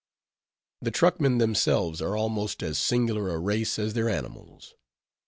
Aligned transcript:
The 0.81 0.89
truckmen 0.89 1.37
themselves 1.37 2.01
are 2.01 2.17
almost 2.17 2.63
as 2.63 2.79
singular 2.79 3.29
a 3.29 3.37
race 3.37 3.77
as 3.77 3.93
their 3.93 4.09
animals. 4.09 4.73